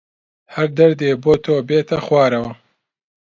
[0.53, 2.51] هەر دەردێ بۆ تۆ بێتە خوارەوە